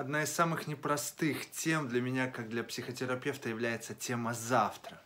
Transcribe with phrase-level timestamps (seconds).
[0.00, 5.00] одна из самых непростых тем для меня, как для психотерапевта, является тема завтра.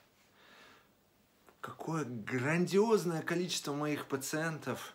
[1.60, 4.94] Какое грандиозное количество моих пациентов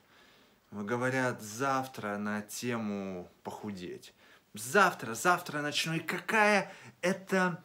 [0.71, 4.13] говорят завтра на тему похудеть.
[4.53, 5.95] Завтра, завтра начну.
[5.95, 6.71] И какая
[7.01, 7.61] это,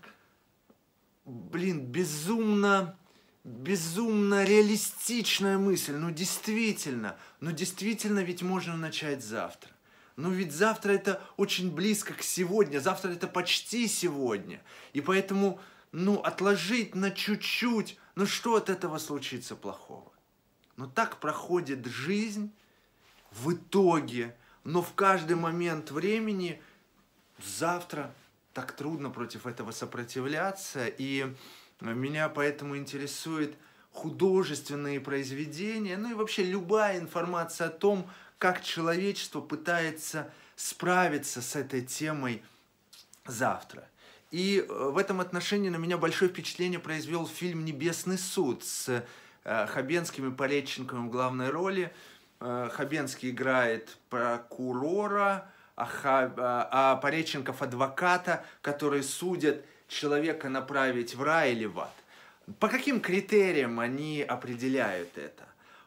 [1.24, 2.96] блин, безумно
[3.44, 5.92] безумно реалистичная мысль.
[5.92, 9.73] Ну, действительно, ну, действительно ведь можно начать завтра.
[10.16, 14.62] Ну, ведь завтра это очень близко к сегодня, завтра это почти сегодня.
[14.92, 20.12] И поэтому, ну, отложить на чуть-чуть, ну, что от этого случится плохого?
[20.76, 22.52] Но так проходит жизнь
[23.32, 26.62] в итоге, но в каждый момент времени
[27.44, 28.14] завтра
[28.52, 31.34] так трудно против этого сопротивляться, и
[31.80, 33.56] меня поэтому интересует
[33.90, 41.82] художественные произведения, ну и вообще любая информация о том, как человечество пытается справиться с этой
[41.82, 42.42] темой
[43.26, 43.88] завтра.
[44.30, 49.04] И э, в этом отношении на меня большое впечатление произвел фильм «Небесный суд» с
[49.44, 51.92] э, Хабенским и Пореченковым в главной роли.
[52.40, 61.52] Э, Хабенский играет прокурора, а, Ха, а Пореченков адвоката, который судит человека направить в рай
[61.52, 61.94] или в ад.
[62.58, 65.44] По каким критериям они определяют это?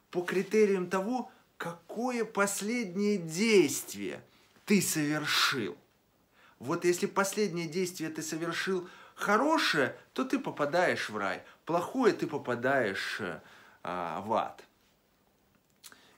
[0.10, 4.22] По критериям того, какое последнее действие
[4.66, 5.78] ты совершил.
[6.60, 11.44] Вот если последнее действие ты совершил хорошее, то ты попадаешь в рай.
[11.66, 13.22] Плохое ты попадаешь
[13.84, 14.64] а, в ад.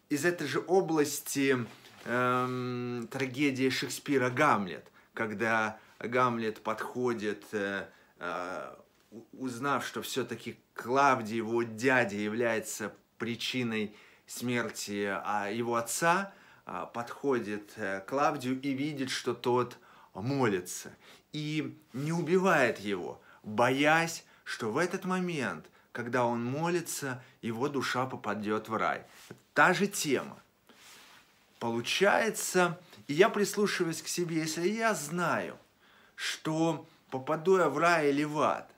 [0.09, 1.65] Из этой же области
[2.05, 7.85] эм, трагедия Шекспира «Гамлет», когда Гамлет подходит, э,
[8.17, 8.75] э,
[9.33, 13.95] узнав, что все-таки Клавдий, его дядя, является причиной
[14.31, 16.31] смерти а его отца,
[16.65, 19.77] а, подходит э, к Клавдию и видит, что тот
[20.13, 20.93] молится.
[21.33, 28.69] И не убивает его, боясь, что в этот момент, когда он молится, его душа попадет
[28.69, 29.03] в рай.
[29.53, 30.37] Та же тема.
[31.59, 35.57] Получается, и я прислушиваюсь к себе, если я знаю–
[36.19, 38.69] что попаду я в рай или в ад.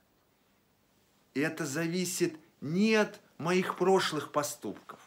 [1.33, 4.99] Это зависит не от моих прошлых поступков,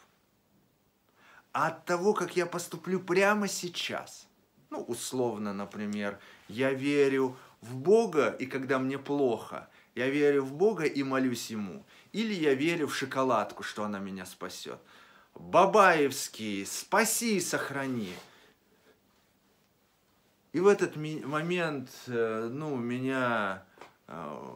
[1.55, 4.27] а от того, как я поступлю прямо сейчас.
[4.69, 10.83] Ну, условно, например, я верю в Бога, и когда мне плохо, я верю в Бога
[10.83, 11.85] и молюсь Ему.
[12.11, 14.79] Или я верю в шоколадку, что она меня спасет.
[15.33, 18.13] Бабаевский, спаси и сохрани.
[20.51, 23.63] И в этот момент, э, ну, у меня
[24.07, 24.51] э,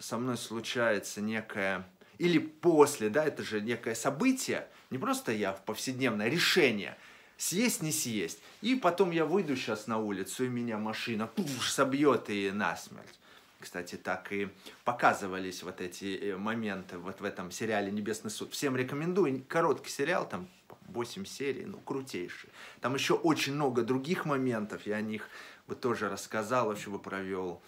[0.00, 5.64] со мной случается некое, или после, да, это же некое событие, не просто я в
[5.64, 6.96] повседневное решение,
[7.36, 8.40] съесть, не съесть.
[8.60, 13.18] И потом я выйду сейчас на улицу, и меня машина пуш, собьет и насмерть.
[13.60, 14.48] Кстати, так и
[14.84, 18.52] показывались вот эти э, моменты вот в этом сериале «Небесный суд».
[18.52, 19.44] Всем рекомендую.
[19.48, 20.48] Короткий сериал, там
[20.88, 22.50] 8 серий, ну, крутейший.
[22.80, 25.28] Там еще очень много других моментов, я о них
[25.66, 27.60] бы тоже рассказал, вообще бы провел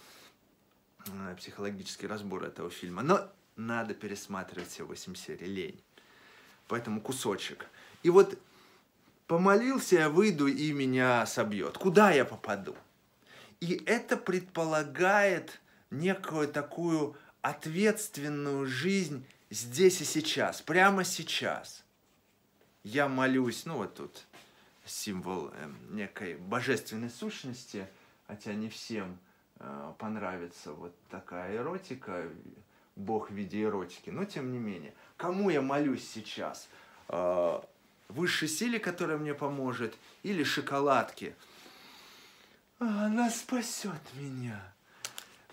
[1.07, 3.03] э, психологический разбор этого фильма.
[3.03, 5.83] Но надо пересматривать все 8 серий, лень.
[6.69, 7.67] Поэтому кусочек.
[8.03, 8.39] И вот
[9.27, 11.79] помолился я, выйду, и меня собьет.
[11.79, 12.77] Куда я попаду?
[13.61, 15.61] И это предполагает
[15.91, 21.85] некую такую ответственную жизнь здесь и сейчас, прямо сейчас–
[22.83, 24.27] я молюсь, ну вот тут
[24.87, 27.87] символ э, некой божественной сущности,
[28.27, 29.19] хотя не всем
[29.59, 32.27] э, понравится вот такая эротика,
[33.01, 34.95] Бог в виде эротики, но тем не менее.
[35.17, 36.69] Кому я молюсь сейчас?
[37.09, 37.61] Э,
[38.09, 41.35] высшей силе, которая мне поможет, или шоколадке?
[42.79, 44.61] Она спасет меня.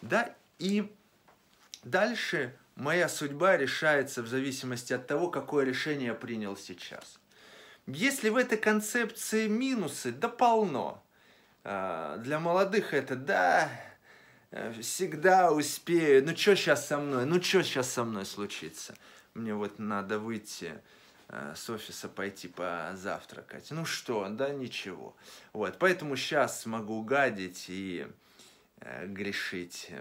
[0.02, 0.94] Да, и
[1.84, 7.20] дальше моя судьба решается в зависимости от того, какое решение я принял сейчас.
[7.86, 11.04] Если в этой концепции минусы, да полно.
[11.64, 13.70] А, для молодых это, да,
[14.80, 16.26] всегда успею.
[16.26, 17.26] Ну, что сейчас со мной?
[17.26, 18.96] Ну, что сейчас со мной случится?
[19.34, 20.74] Мне вот надо выйти
[21.30, 23.72] а, с офиса пойти позавтракать.
[23.72, 25.16] Ну что, да ничего.
[25.52, 28.08] Вот, поэтому сейчас могу гадить и
[28.80, 29.92] э, грешить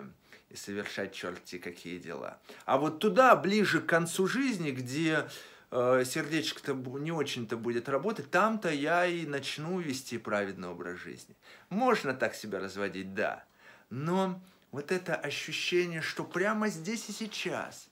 [0.50, 2.38] и совершать черти какие дела.
[2.64, 5.28] А вот туда, ближе к концу жизни, где
[5.72, 11.34] э, сердечко-то не очень-то будет работать, там-то я и начну вести праведный образ жизни.
[11.70, 13.44] Можно так себя разводить, да.
[13.90, 14.40] Но
[14.72, 17.88] вот это ощущение, что прямо здесь и сейчас,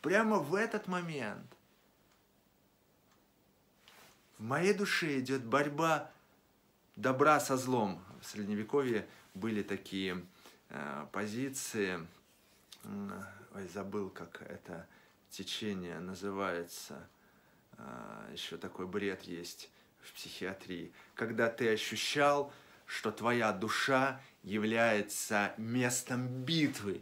[0.00, 1.46] прямо в этот момент,
[4.38, 6.10] в моей душе идет борьба
[6.96, 10.24] добра со злом, в Средневековье были такие
[10.70, 12.06] э, позиции,
[13.54, 14.86] ой, забыл, как это
[15.30, 17.08] течение называется,
[17.76, 19.70] э, еще такой бред есть
[20.02, 22.52] в психиатрии, когда ты ощущал,
[22.86, 27.00] что твоя душа является местом битвы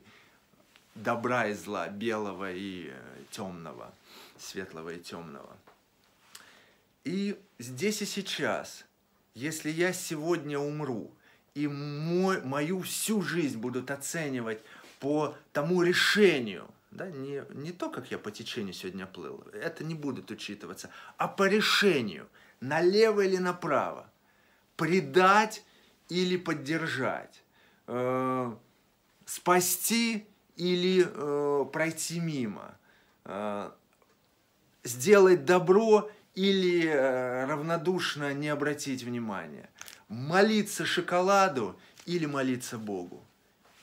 [0.95, 3.93] добра и зла, белого и э, темного,
[4.39, 5.57] светлого и темного.
[7.05, 8.85] И здесь и сейчас,
[9.35, 11.11] если я сегодня умру,
[11.55, 14.61] и мой, мою всю жизнь будут оценивать
[15.01, 19.95] по тому решению, да, не, не то, как я по течению сегодня плыл, это не
[19.95, 22.29] будет учитываться, а по решению,
[22.61, 24.09] налево или направо,
[24.77, 25.65] предать
[26.13, 27.43] или поддержать,
[27.87, 28.55] э,
[29.25, 30.27] спасти
[30.57, 32.77] или э, пройти мимо,
[33.25, 33.71] э,
[34.85, 39.71] сделать добро или э, равнодушно не обратить внимания,
[40.09, 43.25] молиться шоколаду или молиться Богу.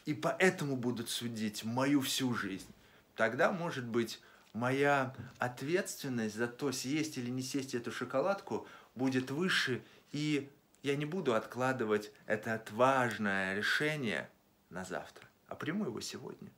[0.05, 2.71] И поэтому будут судить мою всю жизнь.
[3.15, 4.19] Тогда, может быть,
[4.53, 10.47] моя ответственность за то, съесть или не съесть эту шоколадку, будет выше, и
[10.83, 14.29] я не буду откладывать это важное решение
[14.69, 16.51] на завтра, а приму его сегодня.